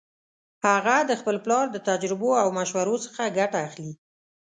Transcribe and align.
هغه 0.65 0.95
د 1.09 1.11
خپل 1.19 1.35
پلار 1.45 1.65
د 1.71 1.77
تجربو 1.89 2.31
او 2.41 2.47
مشورو 2.59 2.95
څخه 3.05 3.33
ګټه 3.39 3.57
اخلي 3.67 3.91